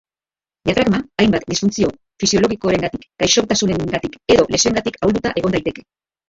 Diafragma 0.67 1.01
hainbat 1.23 1.43
disfuntzio 1.51 1.89
fisiologikorengatik, 2.23 3.05
gaixotasunengatik 3.25 4.19
edo 4.37 4.49
lesioengatik 4.57 4.99
ahulduta 5.05 5.35
egon 5.43 5.57
daiteke. 5.59 5.87